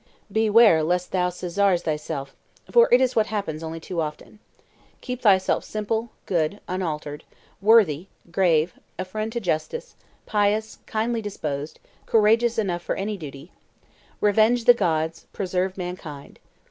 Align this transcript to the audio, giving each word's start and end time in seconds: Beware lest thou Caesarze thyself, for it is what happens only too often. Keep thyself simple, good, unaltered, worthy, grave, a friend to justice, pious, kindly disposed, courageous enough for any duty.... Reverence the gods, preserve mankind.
Beware 0.31 0.81
lest 0.81 1.11
thou 1.11 1.29
Caesarze 1.29 1.83
thyself, 1.83 2.35
for 2.71 2.91
it 2.91 2.99
is 2.99 3.15
what 3.15 3.27
happens 3.27 3.61
only 3.61 3.79
too 3.79 4.01
often. 4.01 4.39
Keep 4.99 5.21
thyself 5.21 5.63
simple, 5.63 6.09
good, 6.25 6.59
unaltered, 6.67 7.23
worthy, 7.61 8.07
grave, 8.31 8.73
a 8.97 9.05
friend 9.05 9.31
to 9.31 9.39
justice, 9.39 9.93
pious, 10.25 10.79
kindly 10.87 11.21
disposed, 11.21 11.79
courageous 12.07 12.57
enough 12.57 12.81
for 12.81 12.95
any 12.95 13.15
duty.... 13.15 13.51
Reverence 14.21 14.63
the 14.63 14.73
gods, 14.73 15.27
preserve 15.33 15.77
mankind. 15.77 16.39